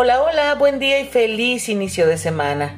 Hola, 0.00 0.22
hola, 0.22 0.54
buen 0.54 0.78
día 0.78 1.00
y 1.00 1.06
feliz 1.06 1.68
inicio 1.68 2.06
de 2.06 2.18
semana. 2.18 2.76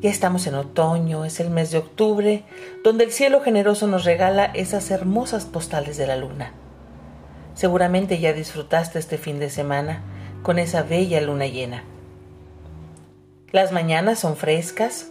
Ya 0.00 0.10
estamos 0.10 0.46
en 0.46 0.54
otoño, 0.54 1.24
es 1.24 1.40
el 1.40 1.48
mes 1.48 1.70
de 1.70 1.78
octubre, 1.78 2.44
donde 2.84 3.04
el 3.04 3.10
cielo 3.10 3.40
generoso 3.40 3.86
nos 3.86 4.04
regala 4.04 4.50
esas 4.52 4.90
hermosas 4.90 5.46
postales 5.46 5.96
de 5.96 6.06
la 6.06 6.16
luna. 6.16 6.52
Seguramente 7.54 8.18
ya 8.18 8.34
disfrutaste 8.34 8.98
este 8.98 9.16
fin 9.16 9.40
de 9.40 9.48
semana 9.48 10.02
con 10.42 10.58
esa 10.58 10.82
bella 10.82 11.22
luna 11.22 11.46
llena. 11.46 11.84
Las 13.50 13.72
mañanas 13.72 14.18
son 14.18 14.36
frescas, 14.36 15.10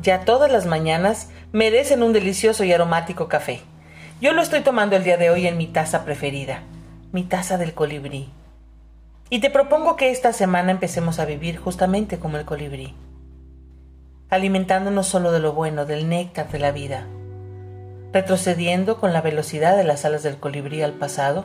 ya 0.00 0.20
todas 0.20 0.52
las 0.52 0.66
mañanas 0.66 1.30
merecen 1.50 2.04
un 2.04 2.12
delicioso 2.12 2.62
y 2.62 2.72
aromático 2.72 3.26
café. 3.26 3.60
Yo 4.20 4.32
lo 4.32 4.40
estoy 4.40 4.60
tomando 4.60 4.94
el 4.94 5.02
día 5.02 5.16
de 5.16 5.30
hoy 5.30 5.48
en 5.48 5.56
mi 5.56 5.66
taza 5.66 6.04
preferida, 6.04 6.62
mi 7.10 7.24
taza 7.24 7.58
del 7.58 7.74
colibrí. 7.74 8.30
Y 9.28 9.40
te 9.40 9.50
propongo 9.50 9.96
que 9.96 10.12
esta 10.12 10.32
semana 10.32 10.70
empecemos 10.70 11.18
a 11.18 11.24
vivir 11.24 11.56
justamente 11.56 12.20
como 12.20 12.36
el 12.36 12.44
colibrí, 12.44 12.94
alimentándonos 14.30 15.08
solo 15.08 15.32
de 15.32 15.40
lo 15.40 15.52
bueno, 15.52 15.84
del 15.84 16.08
néctar 16.08 16.48
de 16.48 16.60
la 16.60 16.70
vida, 16.70 17.08
retrocediendo 18.12 19.00
con 19.00 19.12
la 19.12 19.22
velocidad 19.22 19.76
de 19.76 19.82
las 19.82 20.04
alas 20.04 20.22
del 20.22 20.36
colibrí 20.36 20.80
al 20.82 20.92
pasado, 20.92 21.44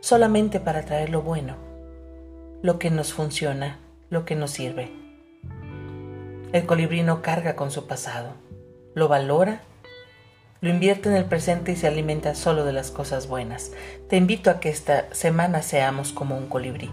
solamente 0.00 0.58
para 0.58 0.84
traer 0.84 1.10
lo 1.10 1.22
bueno, 1.22 1.54
lo 2.62 2.80
que 2.80 2.90
nos 2.90 3.12
funciona, 3.12 3.78
lo 4.08 4.24
que 4.24 4.34
nos 4.34 4.50
sirve. 4.50 4.90
El 6.52 6.66
colibrí 6.66 7.04
no 7.04 7.22
carga 7.22 7.54
con 7.54 7.70
su 7.70 7.86
pasado, 7.86 8.32
lo 8.94 9.06
valora, 9.06 9.60
lo 10.60 10.68
invierte 10.68 11.08
en 11.08 11.14
el 11.14 11.26
presente 11.26 11.70
y 11.70 11.76
se 11.76 11.86
alimenta 11.86 12.34
solo 12.34 12.64
de 12.64 12.72
las 12.72 12.90
cosas 12.90 13.28
buenas. 13.28 13.70
Te 14.08 14.16
invito 14.16 14.50
a 14.50 14.58
que 14.58 14.68
esta 14.68 15.06
semana 15.14 15.62
seamos 15.62 16.12
como 16.12 16.36
un 16.36 16.48
colibrí. 16.48 16.90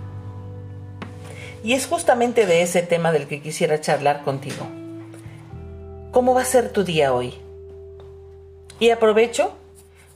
Y 1.64 1.74
es 1.74 1.88
justamente 1.88 2.46
de 2.46 2.62
ese 2.62 2.82
tema 2.82 3.12
del 3.12 3.28
que 3.28 3.42
quisiera 3.42 3.82
charlar 3.82 4.24
contigo. 4.24 4.68
¿Cómo 6.12 6.34
va 6.34 6.42
a 6.42 6.46
ser 6.46 6.70
tu 6.70 6.84
día 6.84 7.14
hoy? 7.14 7.34
Y 8.80 8.90
aprovecho 8.92 9.56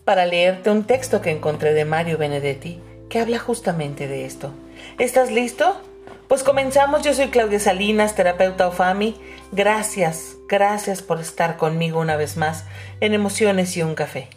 para 0.06 0.26
leerte 0.26 0.70
un 0.70 0.84
texto 0.84 1.22
que 1.22 1.32
encontré 1.32 1.74
de 1.74 1.86
Mario 1.86 2.18
Benedetti 2.18 2.80
que 3.10 3.20
habla 3.20 3.40
justamente 3.40 4.08
de 4.08 4.26
esto. 4.26 4.52
¿Estás 4.98 5.32
listo? 5.32 5.82
Pues 6.28 6.44
comenzamos, 6.44 7.02
yo 7.04 7.14
soy 7.14 7.28
Claudia 7.28 7.60
Salinas, 7.60 8.16
terapeuta 8.16 8.70
OFAMI. 8.70 9.20
Gracias, 9.52 10.38
gracias 10.48 11.02
por 11.02 11.20
estar 11.20 11.58
conmigo 11.58 12.00
una 12.00 12.16
vez 12.16 12.38
más 12.38 12.64
en 13.02 13.14
Emociones 13.14 13.76
y 13.76 13.84
un 13.84 13.96
Café. 13.96 14.30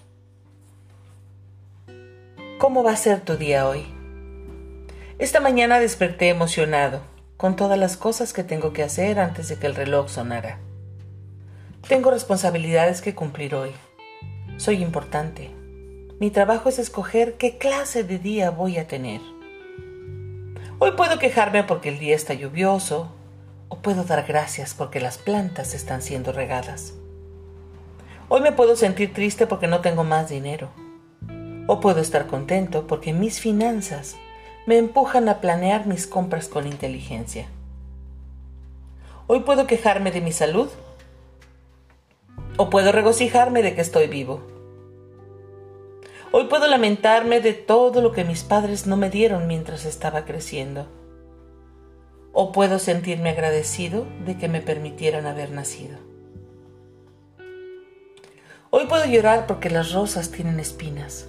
¿Cómo 2.58 2.82
va 2.82 2.91
a 2.91 2.97
ser 2.97 3.20
tu 3.20 3.36
día 3.36 3.69
hoy? 3.69 3.94
Esta 5.17 5.39
mañana 5.39 5.79
desperté 5.79 6.29
emocionado, 6.29 7.01
con 7.37 7.55
todas 7.55 7.79
las 7.79 7.97
cosas 7.97 8.33
que 8.33 8.43
tengo 8.43 8.73
que 8.73 8.83
hacer 8.83 9.21
antes 9.21 9.48
de 9.48 9.56
que 9.56 9.69
el 9.69 9.77
reloj 9.77 10.09
sonara. 10.09 10.59
Tengo 11.87 12.11
responsabilidades 12.11 13.01
que 13.01 13.15
cumplir 13.15 13.55
hoy. 13.55 13.71
Soy 14.56 14.83
importante. 14.83 15.53
Mi 16.19 16.33
trabajo 16.33 16.69
es 16.69 16.81
escoger 16.81 17.34
qué 17.34 17.59
clase 17.59 18.03
de 18.03 18.19
día 18.19 18.51
voy 18.51 18.77
a 18.77 18.89
tener. 18.89 19.21
Hoy 20.81 20.93
puedo 20.97 21.21
quejarme 21.21 21.62
porque 21.62 21.91
el 21.91 22.01
día 22.01 22.17
está 22.17 22.34
lluvioso, 22.34 23.12
o 23.69 23.78
puedo 23.78 24.03
dar 24.03 24.27
gracias 24.27 24.75
porque 24.75 24.99
las 24.99 25.19
plantas 25.19 25.75
están 25.75 26.03
siendo 26.03 26.33
regadas. 26.33 26.93
Hoy 28.28 28.41
me 28.41 28.51
puedo 28.51 28.75
sentir 28.75 29.12
triste 29.12 29.47
porque 29.47 29.69
no 29.69 29.81
tengo 29.81 30.03
más 30.03 30.28
dinero, 30.28 30.71
o 31.69 31.78
puedo 31.78 32.01
estar 32.01 32.27
contento 32.27 32.89
porque 32.89 33.12
mis 33.12 33.39
finanzas 33.39 34.17
me 34.67 34.79
empujan 34.79 35.29
a 35.29 35.41
planear 35.41 35.87
mis 35.87 36.07
compras 36.07 36.49
con 36.49 36.66
inteligencia. 36.66 37.47
Hoy 39.27 39.41
puedo 39.41 39.66
quejarme 39.66 40.11
de 40.11 40.21
mi 40.21 40.33
salud 40.33 40.69
o 42.56 42.71
puedo 42.71 42.93
regocijarme 42.93 43.62
de 43.62 43.75
que 43.75 43.83
estoy 43.83 44.06
vivo. 44.06 44.41
Hoy 46.33 46.44
puedo 46.44 46.66
lamentarme 46.66 47.41
de 47.41 47.53
todo 47.53 48.00
lo 48.00 48.12
que 48.12 48.25
mis 48.25 48.43
padres 48.43 48.87
no 48.87 48.97
me 48.97 49.11
dieron 49.11 49.47
mientras 49.47 49.84
estaba 49.84 50.25
creciendo. 50.25 50.87
O 52.33 52.50
puedo 52.50 52.78
sentirme 52.78 53.31
agradecido 53.31 54.06
de 54.25 54.37
que 54.37 54.49
me 54.49 54.61
permitieran 54.61 55.27
haber 55.27 55.53
nacido. 55.53 55.99
Hoy 58.71 58.87
puedo 58.87 59.05
llorar 59.05 59.47
porque 59.47 59.71
las 59.71 59.93
rosas 59.93 60.33
tienen 60.33 60.59
espinas 60.59 61.28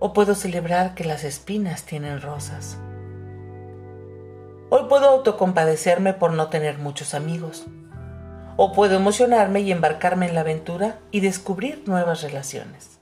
o 0.00 0.12
puedo 0.12 0.34
celebrar 0.34 0.94
que 0.94 1.04
las 1.04 1.24
espinas 1.24 1.84
tienen 1.84 2.20
rosas. 2.20 2.78
Hoy 4.70 4.82
puedo 4.88 5.08
autocompadecerme 5.08 6.12
por 6.12 6.32
no 6.32 6.48
tener 6.48 6.78
muchos 6.78 7.14
amigos, 7.14 7.66
o 8.56 8.72
puedo 8.72 8.96
emocionarme 8.96 9.60
y 9.60 9.72
embarcarme 9.72 10.28
en 10.28 10.34
la 10.34 10.42
aventura 10.42 10.98
y 11.10 11.20
descubrir 11.20 11.82
nuevas 11.86 12.22
relaciones. 12.22 13.00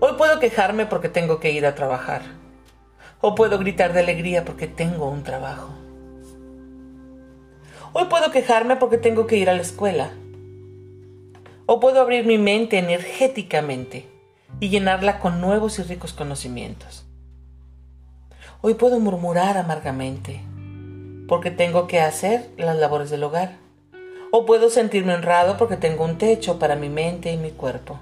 Hoy 0.00 0.12
puedo 0.16 0.38
quejarme 0.38 0.86
porque 0.86 1.08
tengo 1.08 1.40
que 1.40 1.50
ir 1.50 1.66
a 1.66 1.74
trabajar, 1.74 2.22
o 3.20 3.34
puedo 3.34 3.58
gritar 3.58 3.92
de 3.92 4.00
alegría 4.00 4.44
porque 4.44 4.68
tengo 4.68 5.08
un 5.08 5.22
trabajo. 5.22 5.70
Hoy 7.92 8.06
puedo 8.06 8.30
quejarme 8.30 8.76
porque 8.76 8.98
tengo 8.98 9.26
que 9.26 9.36
ir 9.36 9.50
a 9.50 9.54
la 9.54 9.62
escuela, 9.62 10.10
o 11.66 11.80
puedo 11.80 12.00
abrir 12.00 12.26
mi 12.26 12.38
mente 12.38 12.78
energéticamente 12.78 14.13
y 14.64 14.70
llenarla 14.70 15.18
con 15.18 15.42
nuevos 15.42 15.78
y 15.78 15.82
ricos 15.82 16.14
conocimientos. 16.14 17.04
Hoy 18.62 18.72
puedo 18.72 18.98
murmurar 18.98 19.58
amargamente 19.58 20.40
porque 21.28 21.50
tengo 21.50 21.86
que 21.86 22.00
hacer 22.00 22.48
las 22.56 22.74
labores 22.74 23.10
del 23.10 23.24
hogar. 23.24 23.58
O 24.32 24.46
puedo 24.46 24.70
sentirme 24.70 25.12
honrado 25.12 25.58
porque 25.58 25.76
tengo 25.76 26.02
un 26.06 26.16
techo 26.16 26.58
para 26.58 26.76
mi 26.76 26.88
mente 26.88 27.30
y 27.30 27.36
mi 27.36 27.50
cuerpo. 27.50 28.00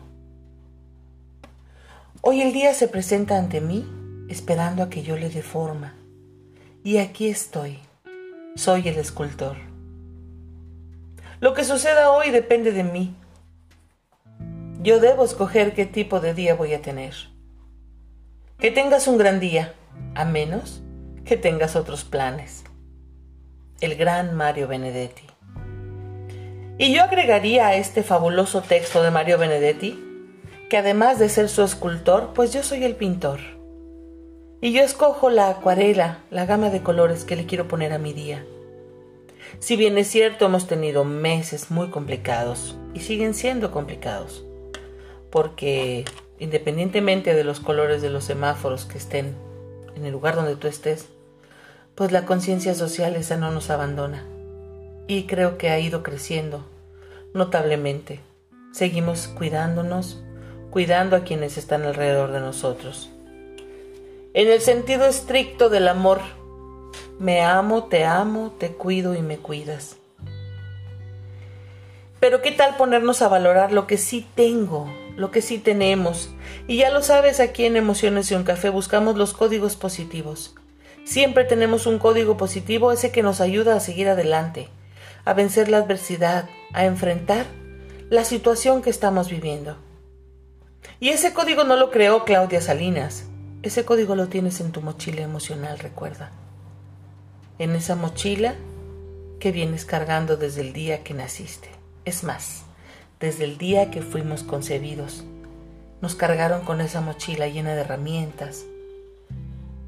Hoy 2.20 2.42
el 2.42 2.52
día 2.52 2.74
se 2.74 2.86
presenta 2.86 3.38
ante 3.38 3.60
mí 3.60 3.84
esperando 4.28 4.84
a 4.84 4.88
que 4.88 5.02
yo 5.02 5.16
le 5.16 5.30
dé 5.30 5.42
forma. 5.42 5.94
Y 6.84 6.98
aquí 6.98 7.26
estoy. 7.26 7.80
Soy 8.54 8.86
el 8.86 8.98
escultor. 8.98 9.56
Lo 11.40 11.54
que 11.54 11.64
suceda 11.64 12.12
hoy 12.12 12.30
depende 12.30 12.70
de 12.70 12.84
mí 12.84 13.16
yo 14.82 14.98
debo 14.98 15.24
escoger 15.24 15.74
qué 15.74 15.86
tipo 15.86 16.18
de 16.18 16.34
día 16.34 16.56
voy 16.56 16.74
a 16.74 16.82
tener. 16.82 17.14
Que 18.58 18.72
tengas 18.72 19.06
un 19.06 19.16
gran 19.16 19.38
día, 19.38 19.74
a 20.16 20.24
menos 20.24 20.82
que 21.24 21.36
tengas 21.36 21.76
otros 21.76 22.02
planes. 22.02 22.64
El 23.80 23.94
gran 23.94 24.34
Mario 24.34 24.66
Benedetti. 24.66 25.22
Y 26.78 26.92
yo 26.92 27.04
agregaría 27.04 27.68
a 27.68 27.76
este 27.76 28.02
fabuloso 28.02 28.60
texto 28.62 29.04
de 29.04 29.12
Mario 29.12 29.38
Benedetti 29.38 30.08
que 30.68 30.78
además 30.78 31.18
de 31.18 31.28
ser 31.28 31.48
su 31.48 31.62
escultor, 31.62 32.32
pues 32.34 32.52
yo 32.52 32.62
soy 32.62 32.82
el 32.82 32.96
pintor. 32.96 33.38
Y 34.60 34.72
yo 34.72 34.82
escojo 34.82 35.28
la 35.28 35.50
acuarela, 35.50 36.20
la 36.30 36.46
gama 36.46 36.70
de 36.70 36.82
colores 36.82 37.24
que 37.24 37.36
le 37.36 37.46
quiero 37.46 37.68
poner 37.68 37.92
a 37.92 37.98
mi 37.98 38.14
día. 38.14 38.44
Si 39.58 39.76
bien 39.76 39.98
es 39.98 40.08
cierto, 40.08 40.46
hemos 40.46 40.66
tenido 40.66 41.04
meses 41.04 41.70
muy 41.70 41.90
complicados 41.90 42.76
y 42.94 43.00
siguen 43.00 43.34
siendo 43.34 43.70
complicados 43.70 44.46
porque 45.32 46.04
independientemente 46.38 47.34
de 47.34 47.42
los 47.42 47.58
colores 47.58 48.02
de 48.02 48.10
los 48.10 48.24
semáforos 48.24 48.84
que 48.84 48.98
estén 48.98 49.34
en 49.96 50.04
el 50.04 50.12
lugar 50.12 50.36
donde 50.36 50.56
tú 50.56 50.68
estés, 50.68 51.06
pues 51.94 52.12
la 52.12 52.26
conciencia 52.26 52.74
social 52.74 53.16
esa 53.16 53.38
no 53.38 53.50
nos 53.50 53.70
abandona. 53.70 54.24
Y 55.08 55.24
creo 55.24 55.56
que 55.56 55.70
ha 55.70 55.78
ido 55.78 56.02
creciendo 56.02 56.64
notablemente. 57.32 58.20
Seguimos 58.72 59.26
cuidándonos, 59.26 60.22
cuidando 60.70 61.16
a 61.16 61.24
quienes 61.24 61.56
están 61.56 61.82
alrededor 61.84 62.30
de 62.32 62.40
nosotros. 62.40 63.10
En 64.34 64.48
el 64.48 64.60
sentido 64.60 65.06
estricto 65.06 65.70
del 65.70 65.88
amor, 65.88 66.20
me 67.18 67.40
amo, 67.40 67.84
te 67.84 68.04
amo, 68.04 68.54
te 68.58 68.72
cuido 68.72 69.14
y 69.14 69.22
me 69.22 69.38
cuidas. 69.38 69.96
Pero 72.20 72.42
¿qué 72.42 72.52
tal 72.52 72.76
ponernos 72.76 73.22
a 73.22 73.28
valorar 73.28 73.72
lo 73.72 73.86
que 73.86 73.96
sí 73.96 74.26
tengo, 74.34 74.88
lo 75.16 75.30
que 75.30 75.42
sí 75.42 75.58
tenemos. 75.58 76.30
Y 76.66 76.78
ya 76.78 76.90
lo 76.90 77.02
sabes, 77.02 77.40
aquí 77.40 77.64
en 77.64 77.76
Emociones 77.76 78.30
y 78.30 78.34
un 78.34 78.44
Café 78.44 78.68
buscamos 78.70 79.16
los 79.16 79.32
códigos 79.32 79.76
positivos. 79.76 80.54
Siempre 81.04 81.44
tenemos 81.44 81.86
un 81.86 81.98
código 81.98 82.36
positivo, 82.36 82.92
ese 82.92 83.10
que 83.10 83.22
nos 83.22 83.40
ayuda 83.40 83.76
a 83.76 83.80
seguir 83.80 84.08
adelante, 84.08 84.68
a 85.24 85.34
vencer 85.34 85.68
la 85.68 85.78
adversidad, 85.78 86.48
a 86.72 86.84
enfrentar 86.84 87.46
la 88.08 88.24
situación 88.24 88.82
que 88.82 88.90
estamos 88.90 89.28
viviendo. 89.28 89.76
Y 91.00 91.08
ese 91.08 91.32
código 91.32 91.64
no 91.64 91.76
lo 91.76 91.90
creó 91.90 92.24
Claudia 92.24 92.60
Salinas, 92.60 93.24
ese 93.62 93.84
código 93.84 94.14
lo 94.14 94.28
tienes 94.28 94.60
en 94.60 94.72
tu 94.72 94.82
mochila 94.82 95.22
emocional, 95.22 95.78
recuerda. 95.78 96.30
En 97.58 97.74
esa 97.76 97.96
mochila 97.96 98.54
que 99.38 99.52
vienes 99.52 99.84
cargando 99.84 100.36
desde 100.36 100.60
el 100.60 100.72
día 100.72 101.02
que 101.02 101.14
naciste. 101.14 101.68
Es 102.04 102.24
más, 102.24 102.64
desde 103.22 103.44
el 103.44 103.56
día 103.56 103.90
que 103.92 104.02
fuimos 104.02 104.42
concebidos. 104.42 105.24
Nos 106.00 106.16
cargaron 106.16 106.62
con 106.62 106.80
esa 106.80 107.00
mochila 107.00 107.46
llena 107.46 107.74
de 107.74 107.82
herramientas, 107.82 108.64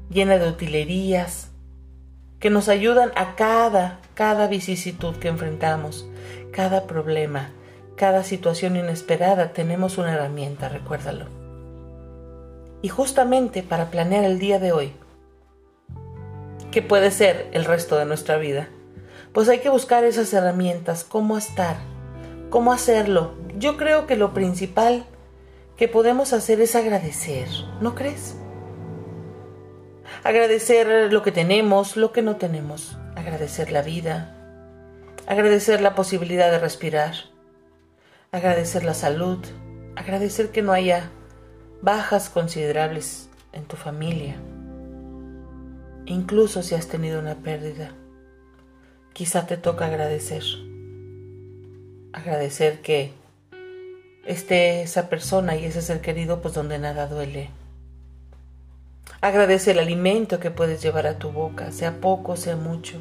llena 0.09 0.37
de 0.37 0.47
utilerías, 0.47 1.49
que 2.39 2.49
nos 2.49 2.69
ayudan 2.69 3.11
a 3.15 3.35
cada, 3.35 3.99
cada 4.13 4.47
vicisitud 4.47 5.17
que 5.17 5.27
enfrentamos, 5.27 6.07
cada 6.53 6.87
problema, 6.87 7.49
cada 7.97 8.23
situación 8.23 8.77
inesperada, 8.77 9.51
tenemos 9.51 9.97
una 9.97 10.13
herramienta, 10.13 10.69
recuérdalo. 10.69 11.25
Y 12.81 12.87
justamente 12.87 13.63
para 13.63 13.91
planear 13.91 14.23
el 14.23 14.39
día 14.39 14.59
de 14.59 14.71
hoy, 14.71 14.93
que 16.71 16.81
puede 16.81 17.11
ser 17.11 17.49
el 17.51 17.65
resto 17.65 17.97
de 17.97 18.05
nuestra 18.05 18.37
vida, 18.37 18.69
pues 19.33 19.49
hay 19.49 19.59
que 19.59 19.69
buscar 19.69 20.05
esas 20.05 20.33
herramientas, 20.33 21.03
cómo 21.03 21.37
estar, 21.37 21.75
cómo 22.55 22.71
hacerlo. 22.71 23.33
Yo 23.57 23.75
creo 23.75 24.07
que 24.07 24.15
lo 24.15 24.33
principal 24.33 25.05
que 25.75 25.89
podemos 25.89 26.31
hacer 26.31 26.61
es 26.61 26.77
agradecer, 26.77 27.49
¿no 27.81 27.95
crees? 27.95 28.37
Agradecer 30.23 31.11
lo 31.11 31.21
que 31.21 31.33
tenemos, 31.33 31.97
lo 31.97 32.13
que 32.13 32.21
no 32.21 32.37
tenemos, 32.37 32.97
agradecer 33.17 33.73
la 33.73 33.81
vida, 33.81 34.37
agradecer 35.27 35.81
la 35.81 35.95
posibilidad 35.95 36.49
de 36.49 36.59
respirar, 36.59 37.15
agradecer 38.31 38.85
la 38.85 38.93
salud, 38.93 39.39
agradecer 39.97 40.51
que 40.51 40.61
no 40.61 40.71
haya 40.71 41.09
bajas 41.81 42.29
considerables 42.29 43.27
en 43.51 43.65
tu 43.65 43.75
familia, 43.75 44.37
incluso 46.05 46.63
si 46.63 46.73
has 46.73 46.87
tenido 46.87 47.19
una 47.19 47.35
pérdida. 47.35 47.91
Quizá 49.11 49.45
te 49.45 49.57
toca 49.57 49.87
agradecer, 49.87 50.45
agradecer 52.25 52.81
que 52.81 53.13
esté 54.25 54.81
esa 54.81 55.09
persona 55.09 55.55
y 55.55 55.65
ese 55.65 55.81
ser 55.81 56.01
querido 56.01 56.41
pues 56.41 56.55
donde 56.55 56.79
nada 56.79 57.07
duele. 57.07 57.51
Agradece 59.21 59.71
el 59.71 59.79
alimento 59.79 60.39
que 60.39 60.51
puedes 60.51 60.81
llevar 60.81 61.05
a 61.05 61.19
tu 61.19 61.31
boca, 61.31 61.71
sea 61.71 62.01
poco, 62.01 62.35
sea 62.35 62.55
mucho. 62.55 62.99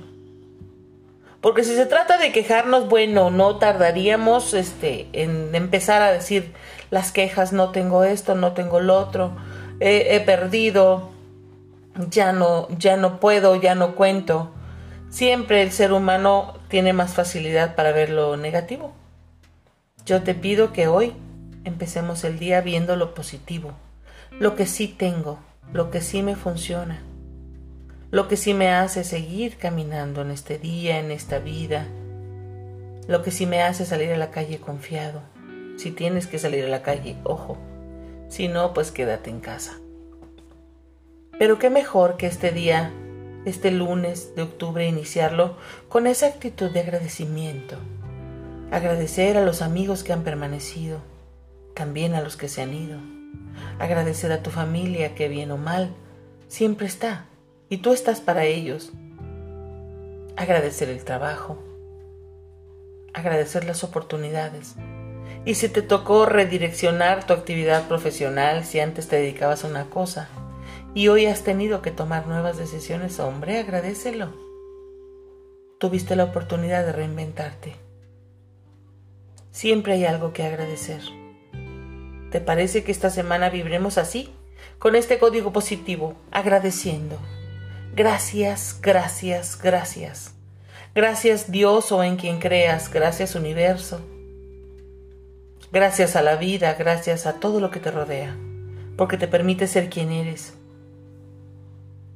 Porque 1.41 1.65
si 1.65 1.75
se 1.75 1.87
trata 1.87 2.19
de 2.19 2.32
quejarnos, 2.32 2.88
bueno, 2.88 3.31
no 3.31 3.56
tardaríamos 3.56 4.55
este, 4.55 5.09
en 5.12 5.55
empezar 5.55 6.03
a 6.03 6.12
decir 6.12 6.53
las 6.91 7.11
quejas, 7.12 7.53
no 7.53 7.70
tengo 7.70 8.05
esto, 8.05 8.35
no 8.35 8.53
tengo 8.53 8.81
lo 8.81 8.99
otro, 8.99 9.37
he, 9.81 10.20
perdido, 10.20 11.11
ya 12.09 12.32
no, 12.32 12.69
ya 12.79 12.97
no 12.97 13.20
puedo, 13.20 13.56
ya 13.56 13.75
no 13.75 13.94
cuento. 13.94 14.50
Siempre 15.11 15.62
el 15.62 15.73
ser 15.73 15.93
humano 15.93 16.55
tiene 16.69 16.93
más 16.93 17.12
facilidad 17.12 17.75
para 17.75 17.93
ver 17.93 18.11
lo 18.11 18.37
negativo. 18.37 18.93
Yo 20.05 20.23
te 20.23 20.35
pido 20.35 20.75
que 20.75 20.87
hoy 20.87 21.15
empecemos 21.65 22.25
el 22.25 22.39
día 22.39 22.61
viendo 22.61 22.95
lo 22.95 23.15
positivo, 23.15 23.73
lo 24.39 24.55
que 24.55 24.67
sí 24.67 24.87
tengo, 24.87 25.39
lo 25.73 25.91
que 25.91 26.03
sí 26.03 26.23
me 26.23 26.37
funciona, 26.37 27.03
lo 28.11 28.29
que 28.29 28.37
sí 28.37 28.53
me 28.53 28.69
hace 28.69 29.03
seguir 29.03 29.56
caminando 29.56 30.21
en 30.21 30.31
este 30.31 30.59
día, 30.59 30.99
en 30.99 31.11
esta 31.11 31.39
vida, 31.39 31.87
lo 33.09 33.23
que 33.23 33.31
sí 33.31 33.47
me 33.47 33.62
hace 33.62 33.87
salir 33.87 34.12
a 34.12 34.19
la 34.19 34.31
calle 34.31 34.59
confiado. 34.59 35.23
Si 35.79 35.91
tienes 35.91 36.27
que 36.27 36.39
salir 36.39 36.67
a 36.67 36.69
la 36.69 36.83
calle, 36.83 37.17
ojo, 37.25 37.56
si 38.29 38.47
no, 38.47 38.75
pues 38.75 38.91
quédate 38.91 39.31
en 39.31 39.41
casa. 39.41 39.79
Pero 41.39 41.59
qué 41.59 41.71
mejor 41.71 42.19
que 42.19 42.27
este 42.27 42.51
día, 42.51 42.93
este 43.47 43.71
lunes 43.71 44.35
de 44.37 44.43
octubre, 44.43 44.87
iniciarlo 44.87 45.56
con 45.89 46.06
esa 46.06 46.27
actitud 46.27 46.71
de 46.71 46.81
agradecimiento. 46.81 47.79
Agradecer 48.75 49.37
a 49.37 49.44
los 49.44 49.62
amigos 49.62 50.03
que 50.03 50.12
han 50.12 50.25
permanecido, 50.25 50.99
también 51.75 52.15
a 52.15 52.21
los 52.21 52.37
que 52.37 52.49
se 52.49 52.61
han 52.61 52.75
ido 52.75 52.99
agradecer 53.79 54.32
a 54.32 54.43
tu 54.43 54.50
familia 54.50 55.15
que 55.15 55.29
bien 55.29 55.50
o 55.50 55.56
mal 55.56 55.94
siempre 56.49 56.87
está 56.87 57.26
y 57.69 57.79
tú 57.79 57.93
estás 57.93 58.21
para 58.21 58.44
ellos. 58.44 58.93
Agradecer 60.37 60.88
el 60.88 61.05
trabajo, 61.05 61.59
agradecer 63.12 63.65
las 63.65 63.85
oportunidades. 63.85 64.75
Y 65.44 65.55
si 65.55 65.69
te 65.69 65.82
tocó 65.82 66.27
redireccionar 66.27 67.27
tu 67.27 67.35
actividad 67.35 67.87
profesional, 67.87 68.65
si 68.65 68.81
antes 68.81 69.09
te 69.09 69.17
dedicabas 69.17 69.65
a 69.65 69.69
una 69.69 69.91
cosa 69.91 70.29
y 70.94 71.09
hoy 71.09 71.27
has 71.27 71.43
tenido 71.43 71.82
que 71.82 71.91
tomar 71.91 72.27
nuevas 72.27 72.56
decisiones, 72.56 73.20
hombre, 73.20 73.59
agradecelo. 73.59 74.32
Tuviste 75.79 76.17
la 76.17 76.25
oportunidad 76.25 76.85
de 76.87 76.93
reinventarte. 76.93 77.83
Siempre 79.55 79.93
hay 79.93 80.05
algo 80.05 80.33
que 80.33 80.43
agradecer. 80.43 81.01
¿Te 82.33 82.41
parece 82.41 82.83
que 82.83 82.91
esta 82.91 83.09
semana 83.09 83.51
vibremos 83.51 83.99
así? 83.99 84.35
Con 84.81 84.97
este 84.97 85.21
código 85.21 85.53
positivo, 85.53 86.17
agradeciendo. 86.33 87.21
Gracias, 87.95 88.81
gracias, 88.83 89.56
gracias. 89.62 90.35
Gracias 90.93 91.53
Dios 91.53 91.93
o 91.93 92.03
en 92.03 92.17
quien 92.17 92.41
creas, 92.41 92.93
gracias 92.93 93.37
universo. 93.37 94.01
Gracias 95.71 96.17
a 96.17 96.23
la 96.23 96.35
vida, 96.35 96.75
gracias 96.75 97.25
a 97.25 97.35
todo 97.35 97.61
lo 97.61 97.71
que 97.71 97.79
te 97.79 97.93
rodea, 97.93 98.37
porque 98.97 99.17
te 99.17 99.29
permite 99.29 99.69
ser 99.69 99.89
quien 99.89 100.11
eres. 100.11 100.55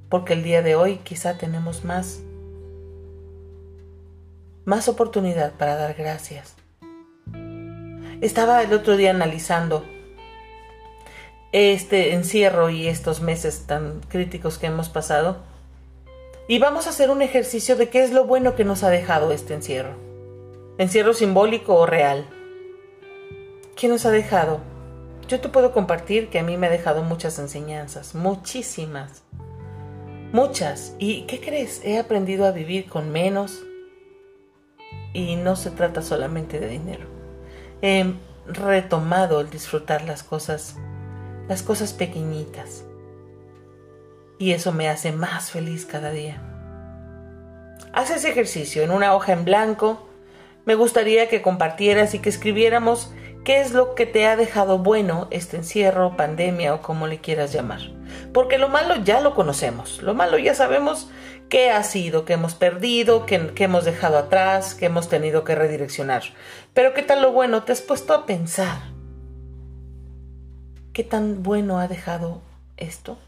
Porque 0.09 0.33
el 0.33 0.43
día 0.43 0.61
de 0.61 0.75
hoy 0.75 0.97
quizá 1.05 1.39
tenemos 1.39 1.85
más 1.85 2.19
más 4.65 4.89
oportunidad 4.89 5.53
para 5.53 5.77
dar 5.77 5.95
gracias. 5.95 6.58
Estaba 8.21 8.61
el 8.65 8.73
otro 8.73 8.97
día 8.97 9.11
analizando 9.11 9.85
este 11.53 12.15
encierro 12.15 12.69
y 12.69 12.89
estos 12.89 13.21
meses 13.21 13.67
tan 13.67 14.01
críticos 14.09 14.59
que 14.59 14.67
hemos 14.67 14.89
pasado. 14.89 15.37
Y 16.49 16.59
vamos 16.59 16.89
a 16.89 16.91
hacer 16.91 17.11
un 17.11 17.23
ejercicio 17.23 17.77
de 17.77 17.91
qué 17.91 18.03
es 18.03 18.11
lo 18.11 18.25
bueno 18.25 18.57
que 18.57 18.65
nos 18.65 18.83
ha 18.83 18.91
dejado 18.91 19.31
este 19.31 19.55
encierro. 19.55 19.95
Encierro 20.79 21.15
simbólico 21.15 21.77
o 21.77 21.87
real. 21.87 22.27
¿Qué 23.77 23.87
nos 23.87 24.05
ha 24.05 24.11
dejado? 24.11 24.63
Yo 25.29 25.41
te 25.41 25.49
puedo 25.49 25.71
compartir 25.71 26.29
que 26.29 26.41
a 26.41 26.43
mí 26.43 26.57
me 26.57 26.67
ha 26.67 26.71
dejado 26.71 27.05
muchas 27.05 27.39
enseñanzas, 27.39 28.17
muchísimas. 28.17 29.23
Muchas. 30.33 30.97
¿Y 30.99 31.23
qué 31.23 31.39
crees? 31.41 31.83
He 31.85 31.99
aprendido 32.01 32.47
a 32.47 32.51
vivir 32.51 32.89
con 32.89 33.13
menos. 33.13 33.63
Y 35.13 35.37
no 35.37 35.55
se 35.55 35.71
trata 35.71 36.03
solamente 36.03 36.59
de 36.59 36.69
dinero. 36.69 37.18
He 37.83 38.15
retomado 38.47 39.41
el 39.41 39.51
disfrutar 39.51 40.03
las 40.03 40.23
cosas 40.23 40.77
las 41.49 41.63
cosas 41.63 41.93
pequeñitas. 41.93 42.85
Y 44.39 44.53
eso 44.53 44.73
me 44.73 44.89
hace 44.89 45.11
más 45.11 45.51
feliz 45.51 45.87
cada 45.87 46.11
día. 46.11 46.41
Haz 47.93 48.11
ese 48.11 48.31
ejercicio 48.31 48.83
en 48.83 48.93
una 48.93 49.15
hoja 49.15 49.33
en 49.33 49.45
blanco. 49.45 50.07
Me 50.65 50.75
gustaría 50.75 51.29
que 51.29 51.43
compartieras 51.43 52.15
y 52.15 52.21
que 52.21 52.29
escribiéramos 52.29 53.13
qué 53.45 53.61
es 53.61 53.73
lo 53.73 53.95
que 53.95 54.07
te 54.07 54.27
ha 54.27 54.37
dejado 54.37 54.79
bueno 54.79 55.27
este 55.31 55.57
encierro, 55.57 56.17
pandemia 56.17 56.75
o 56.75 56.83
como 56.83 57.07
le 57.07 57.19
quieras 57.19 57.53
llamar. 57.53 57.81
Porque 58.33 58.59
lo 58.59 58.69
malo 58.69 58.97
ya 59.03 59.21
lo 59.21 59.35
conocemos. 59.35 60.03
Lo 60.03 60.15
malo 60.15 60.39
ya 60.39 60.55
sabemos 60.55 61.11
qué 61.49 61.71
ha 61.71 61.83
sido, 61.83 62.25
qué 62.25 62.35
hemos 62.35 62.55
perdido, 62.55 63.27
qué, 63.27 63.53
qué 63.55 63.65
hemos 63.65 63.85
dejado 63.85 64.19
atrás, 64.19 64.75
qué 64.75 64.87
hemos 64.87 65.09
tenido 65.09 65.45
que 65.45 65.55
redireccionar. 65.55 66.23
Pero 66.75 66.95
qué 66.95 67.03
tal 67.03 67.23
lo 67.23 67.33
bueno, 67.33 67.65
te 67.65 67.73
has 67.73 67.81
puesto 67.81 68.15
a 68.15 68.27
pensar 68.27 68.99
¿Qué 70.99 71.05
tan 71.05 71.45
bueno 71.45 71.79
ha 71.79 71.87
dejado 71.87 72.43
esto? 72.77 73.19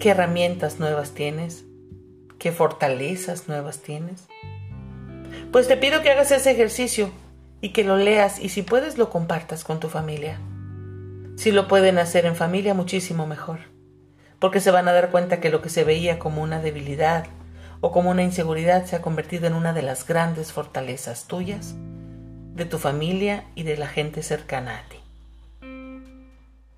¿Qué 0.00 0.08
herramientas 0.08 0.80
nuevas 0.80 1.10
tienes? 1.10 1.66
¿Qué 2.38 2.52
fortalezas 2.52 3.48
nuevas 3.48 3.80
tienes? 3.80 4.26
Pues 5.52 5.68
te 5.68 5.76
pido 5.76 6.00
que 6.00 6.10
hagas 6.10 6.32
ese 6.32 6.52
ejercicio 6.52 7.10
y 7.60 7.74
que 7.74 7.84
lo 7.84 7.98
leas 7.98 8.38
y 8.38 8.48
si 8.48 8.62
puedes 8.62 8.96
lo 8.96 9.10
compartas 9.10 9.62
con 9.62 9.78
tu 9.78 9.90
familia. 9.90 10.40
Si 11.36 11.52
lo 11.52 11.68
pueden 11.68 11.98
hacer 11.98 12.24
en 12.24 12.34
familia, 12.34 12.72
muchísimo 12.72 13.26
mejor, 13.26 13.58
porque 14.44 14.60
se 14.60 14.70
van 14.70 14.86
a 14.88 14.92
dar 14.92 15.08
cuenta 15.08 15.40
que 15.40 15.48
lo 15.48 15.62
que 15.62 15.70
se 15.70 15.84
veía 15.84 16.18
como 16.18 16.42
una 16.42 16.60
debilidad 16.60 17.24
o 17.80 17.92
como 17.92 18.10
una 18.10 18.22
inseguridad 18.22 18.84
se 18.84 18.94
ha 18.94 19.00
convertido 19.00 19.46
en 19.46 19.54
una 19.54 19.72
de 19.72 19.80
las 19.80 20.06
grandes 20.06 20.52
fortalezas 20.52 21.24
tuyas, 21.26 21.74
de 22.54 22.66
tu 22.66 22.76
familia 22.76 23.44
y 23.54 23.62
de 23.62 23.78
la 23.78 23.86
gente 23.86 24.22
cercana 24.22 24.80
a 24.80 24.82
ti. 24.90 24.98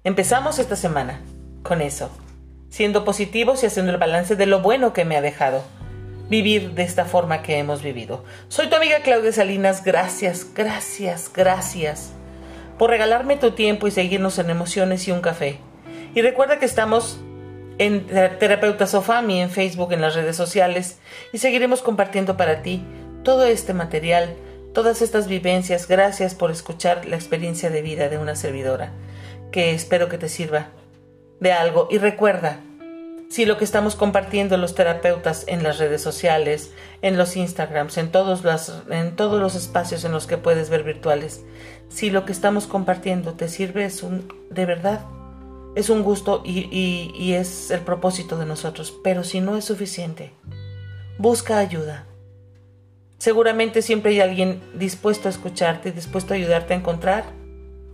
Empezamos 0.04 0.60
esta 0.60 0.76
semana 0.76 1.18
con 1.64 1.82
eso, 1.82 2.08
siendo 2.68 3.04
positivos 3.04 3.64
y 3.64 3.66
haciendo 3.66 3.90
el 3.90 3.98
balance 3.98 4.36
de 4.36 4.46
lo 4.46 4.60
bueno 4.60 4.92
que 4.92 5.04
me 5.04 5.16
ha 5.16 5.20
dejado 5.20 5.64
vivir 6.30 6.70
de 6.74 6.84
esta 6.84 7.04
forma 7.04 7.42
que 7.42 7.58
hemos 7.58 7.82
vivido. 7.82 8.22
Soy 8.46 8.68
tu 8.68 8.76
amiga 8.76 9.00
Claudia 9.00 9.32
Salinas, 9.32 9.82
gracias, 9.82 10.46
gracias, 10.54 11.32
gracias 11.34 12.12
por 12.78 12.90
regalarme 12.90 13.34
tu 13.34 13.50
tiempo 13.50 13.88
y 13.88 13.90
seguirnos 13.90 14.38
en 14.38 14.50
emociones 14.50 15.08
y 15.08 15.10
un 15.10 15.20
café. 15.20 15.58
Y 16.14 16.22
recuerda 16.22 16.60
que 16.60 16.66
estamos 16.66 17.18
en 17.78 18.06
Terapeuta 18.06 18.86
Sofami 18.86 19.40
en 19.40 19.50
Facebook, 19.50 19.92
en 19.92 20.00
las 20.00 20.14
redes 20.14 20.36
sociales 20.36 20.98
y 21.32 21.38
seguiremos 21.38 21.82
compartiendo 21.82 22.36
para 22.36 22.62
ti 22.62 22.84
todo 23.22 23.44
este 23.44 23.74
material, 23.74 24.34
todas 24.72 25.02
estas 25.02 25.28
vivencias. 25.28 25.88
Gracias 25.88 26.34
por 26.34 26.50
escuchar 26.50 27.06
la 27.06 27.16
experiencia 27.16 27.70
de 27.70 27.82
vida 27.82 28.08
de 28.08 28.18
una 28.18 28.36
servidora 28.36 28.92
que 29.50 29.72
espero 29.72 30.08
que 30.08 30.18
te 30.18 30.28
sirva 30.28 30.68
de 31.40 31.52
algo. 31.52 31.88
Y 31.90 31.98
recuerda, 31.98 32.60
si 33.28 33.44
lo 33.44 33.58
que 33.58 33.64
estamos 33.64 33.96
compartiendo 33.96 34.56
los 34.56 34.74
terapeutas 34.74 35.44
en 35.48 35.62
las 35.62 35.78
redes 35.78 36.00
sociales, 36.00 36.72
en 37.02 37.16
los 37.16 37.36
Instagrams, 37.36 37.98
en 37.98 38.10
todos 38.10 38.44
los, 38.44 38.82
en 38.88 39.16
todos 39.16 39.40
los 39.40 39.54
espacios 39.54 40.04
en 40.04 40.12
los 40.12 40.26
que 40.26 40.38
puedes 40.38 40.70
ver 40.70 40.84
virtuales, 40.84 41.44
si 41.88 42.10
lo 42.10 42.24
que 42.24 42.32
estamos 42.32 42.66
compartiendo 42.66 43.34
te 43.34 43.48
sirve 43.48 43.84
es 43.84 44.02
un, 44.02 44.32
de 44.50 44.64
verdad, 44.64 45.04
es 45.76 45.88
un 45.90 46.02
gusto 46.02 46.42
y, 46.44 47.32
es 47.34 47.70
el 47.70 47.80
propósito 47.80 48.36
de 48.36 48.46
nosotros, 48.46 48.92
pero 49.04 49.22
si 49.22 49.40
no 49.40 49.56
es 49.56 49.64
suficiente, 49.64 50.32
busca 51.18 51.58
ayuda. 51.58 52.06
Seguramente 53.18 53.80
siempre 53.80 54.10
hay 54.10 54.20
alguien 54.20 54.60
dispuesto 54.74 55.28
a 55.28 55.30
escucharte, 55.30 55.92
dispuesto 55.92 56.34
a 56.34 56.36
ayudarte 56.36 56.74
a 56.74 56.78
encontrar 56.78 57.24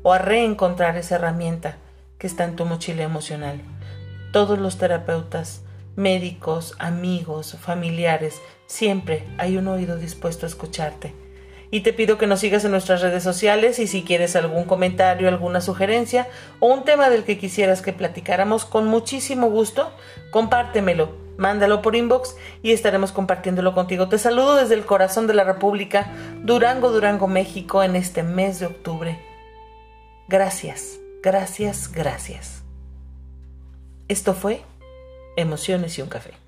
o 0.02 0.14
a 0.14 0.18
reencontrar 0.18 0.96
esa 0.96 1.16
herramienta 1.16 1.76
que 2.18 2.26
está 2.26 2.44
en 2.44 2.56
tu 2.56 2.64
mochila 2.64 3.02
emocional 3.02 3.60
todos 4.32 4.58
los 4.58 4.78
terapeutas, 4.78 5.62
médicos, 5.94 6.74
amigos, 6.78 7.56
familiares, 7.60 8.40
siempre 8.66 9.24
hay 9.36 9.58
un 9.58 9.68
oído 9.68 9.96
dispuesto 9.96 10.46
a 10.46 10.48
escucharte. 10.48 11.14
Y 11.72 11.80
te 11.80 11.94
pido 11.94 12.18
que 12.18 12.26
nos 12.26 12.40
sigas 12.40 12.66
en 12.66 12.70
nuestras 12.70 13.00
redes 13.00 13.22
sociales 13.22 13.78
y 13.78 13.86
si 13.86 14.02
quieres 14.02 14.36
algún 14.36 14.64
comentario, 14.64 15.26
alguna 15.26 15.62
sugerencia 15.62 16.28
o 16.60 16.66
un 16.66 16.84
tema 16.84 17.08
del 17.08 17.24
que 17.24 17.38
quisieras 17.38 17.80
que 17.80 17.94
platicáramos 17.94 18.66
con 18.66 18.86
muchísimo 18.86 19.48
gusto, 19.48 19.90
compártemelo, 20.30 21.16
mándalo 21.38 21.80
por 21.80 21.96
inbox 21.96 22.36
y 22.62 22.72
estaremos 22.72 23.10
compartiéndolo 23.10 23.72
contigo. 23.72 24.10
Te 24.10 24.18
saludo 24.18 24.56
desde 24.56 24.74
el 24.74 24.84
corazón 24.84 25.26
de 25.26 25.32
la 25.32 25.44
República, 25.44 26.12
Durango, 26.42 26.90
Durango, 26.90 27.26
México, 27.26 27.82
en 27.82 27.96
este 27.96 28.22
mes 28.22 28.60
de 28.60 28.66
octubre. 28.66 29.18
Gracias, 30.28 30.98
gracias, 31.22 31.90
gracias. 31.90 32.62
Esto 34.08 34.34
fue 34.34 34.60
Emociones 35.36 35.98
y 35.98 36.02
un 36.02 36.10
café. 36.10 36.41